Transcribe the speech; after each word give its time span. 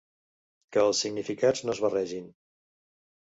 Que 0.77 0.81
els 0.83 1.01
significats 1.05 1.63
no 1.69 1.75
es 1.75 1.81
barregin. 1.85 2.31